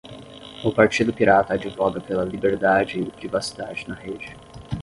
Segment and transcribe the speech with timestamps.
[0.63, 4.35] O Partido Pirata advoga pela liberdade e privacidade na rede